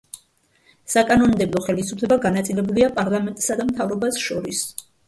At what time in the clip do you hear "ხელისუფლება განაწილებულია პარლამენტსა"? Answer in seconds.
1.67-3.63